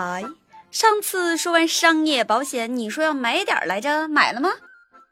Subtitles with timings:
[0.00, 0.24] 彩，
[0.70, 4.48] 上次说完商业保险，你说要买点来着，买了吗？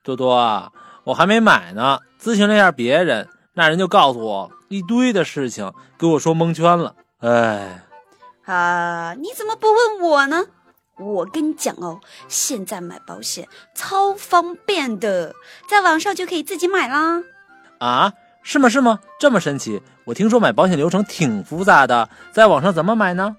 [0.03, 0.73] 多多啊，
[1.05, 6.95] 我还没买呢，咨询了一下别人，那人就告诉我一堆的事情，给我说蒙圈了。
[7.19, 7.83] 哎，
[8.47, 10.47] 啊，你怎么不问我呢？
[10.97, 15.35] 我跟你讲哦，现在买保险超方便的，
[15.69, 17.23] 在网上就可以自己买啦。
[17.79, 18.71] 啊，是吗？
[18.71, 19.01] 是吗？
[19.21, 19.83] 这么神奇？
[20.07, 23.37] 我听说买保险流程挺复杂的，在网上怎么买呢？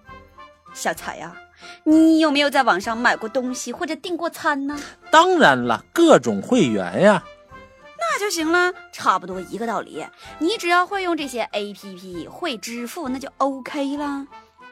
[0.73, 1.35] 小彩呀，
[1.83, 4.79] 你有没有在网上买过东西或者订过餐呢？
[5.11, 7.23] 当然了，各种会员呀。
[7.97, 10.05] 那就行了，差不多一个道理。
[10.39, 14.25] 你只要会用这些 APP，会支付，那就 OK 了。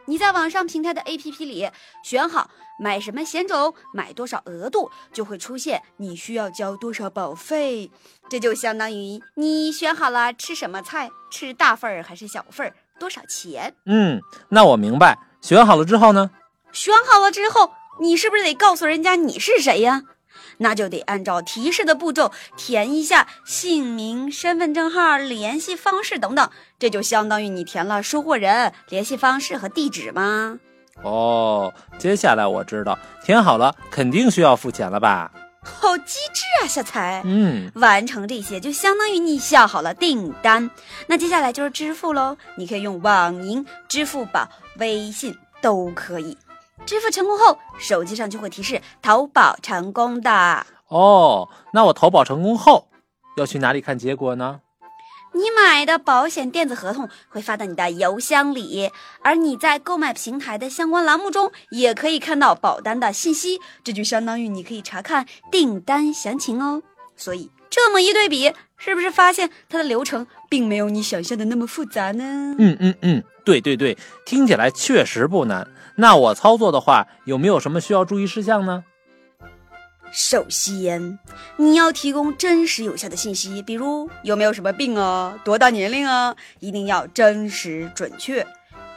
[0.05, 1.69] 你在网上平台的 APP 里
[2.01, 7.91] 选好买什么险种，买多少额度，就会出现你需要交多少保费。
[8.29, 13.75] 这就相当于你选好了吃什么菜，吃大份儿还是小份儿，多少钱。
[13.85, 15.19] 嗯，那我明白。
[15.47, 16.29] 选好了之后呢？
[16.73, 17.71] 选好了之后，
[18.01, 20.01] 你是不是得告诉人家你是谁呀？
[20.57, 30.59] 那就得按照提示的步骤填一下姓名、身份证号、联系方式等等，这就相当于你填了收货人、联系方式和地址吗？
[31.01, 35.31] 哦，接下来我知道，填好了肯定需要付钱了吧？
[35.63, 37.21] 好机智啊，小才！
[37.25, 40.69] 嗯，完成这些就相当于你下好了订单。
[41.07, 46.37] 那接下来就是支付喽，你可以用网银、支付宝、微信都可以。
[46.85, 50.65] 支付成功后，手机上就会提示投保成功的。
[50.87, 52.87] 哦，那我投保成功后
[53.35, 54.61] 要去哪里看结果呢？
[55.33, 58.91] 你买的保险电子合同会发到你的邮箱里，
[59.21, 66.81] 而你在购买平台的相关栏目中也可以看到保单的信息，这就相当于你可以查看订单详情哦。
[67.15, 72.55] 所以这么一对比，是不是发现它的流程并没有你想象的那么复杂呢？
[72.59, 75.67] 嗯嗯嗯，对对对，听起来确实不难。
[75.95, 78.83] 那我操作的话，有没有什么需要注意事项呢？
[80.11, 81.19] 首先，
[81.57, 88.45] 你要提供真实有效的信息，比如有没有什么病啊，多大年龄啊，一定要真实准确。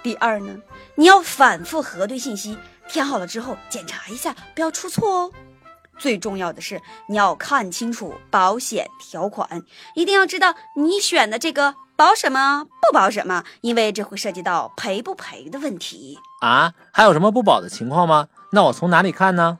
[0.02, 0.56] 第二呢，
[0.94, 2.56] 你要反复核对信息，
[2.88, 5.32] 填好了之后检查一下，不要出错哦。
[6.00, 9.62] 最重要的是，你要看清楚保险条款，
[9.94, 16.72] 一定要知道你选的这个保什么，不保什么，因为这会涉及到赔不赔的问题啊。
[16.90, 18.28] 还有什么不保的情况吗？
[18.52, 19.58] 那我从哪里看呢？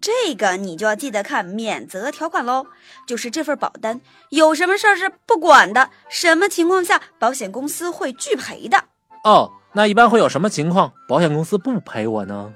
[0.00, 2.66] 这个你就要记得看免责条款喽，
[3.06, 4.00] 就是这份保单
[4.30, 8.84] 有什么事儿是不管的，什么情况下保险公司会拒赔的。
[9.24, 12.54] 哦，那一般会有什么情况保险公司不赔我呢？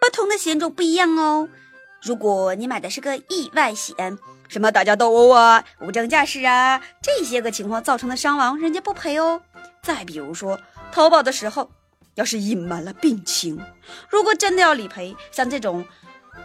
[0.00, 1.46] 不同的险种不一样哦。
[2.02, 4.18] 如果你买的是个意外险，
[4.48, 9.40] 什么打架斗殴啊、无证驾驶啊这些个情况造成的伤亡，人家不赔哦。
[9.82, 10.58] 再比如说
[10.92, 11.70] 投保的时候，
[12.14, 13.60] 要是隐瞒了病情，
[14.08, 15.84] 如果真的要理赔，像这种。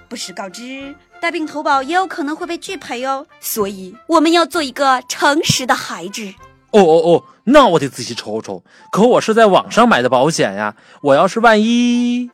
[0.10, 6.34] 不实告知带病投保也有可能会被拒赔哦，所以我们要做一个诚实的孩子。
[6.72, 8.64] 哦哦哦，那我得仔细瞅瞅。
[8.92, 12.30] 可我是在网上买的保险呀，我要是万一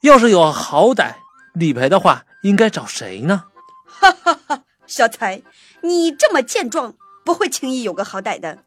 [0.00, 1.14] 要是有好歹
[1.54, 3.44] 理赔的话，应该找谁呢？
[3.86, 5.42] 哈哈哈，小财，
[5.82, 6.94] 你这么健壮，
[7.24, 8.58] 不会轻易有个好歹的。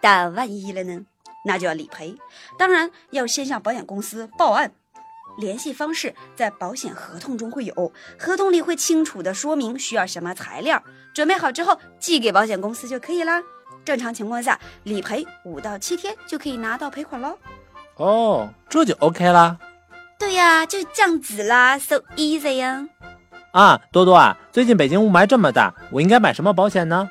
[0.00, 1.02] 但万一了呢？
[1.44, 2.16] 那就要理赔，
[2.58, 4.72] 当然要先向保险公司报案。
[5.38, 10.82] 联系方式在保险合同中会有，合同里会清楚的说明需要什么材料，
[11.14, 13.42] 准备好之后寄给保险公司就可以啦。
[13.84, 17.38] 正常情况下，理赔五到七天就可以拿到赔款喽。
[17.96, 19.58] 哦，这就 OK 啦。
[20.20, 22.86] 对呀，就这样子啦，so easy 呀。
[23.52, 27.08] 啊，多多啊，最近北京雾霾这么大，我应该买什么保险呢？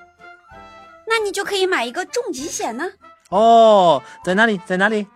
[1.08, 2.86] 那你就可以买一个重疾险呢。
[3.30, 4.62] 哦，在哪里？
[4.64, 5.08] 在哪里？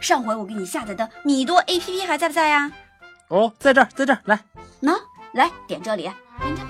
[0.00, 2.72] 上回我给你下载的米多 A P P 还在不在呀？
[3.28, 4.40] 哦，在这儿，在这儿，来，
[4.80, 4.98] 喏，
[5.34, 6.62] 来点这里，点这。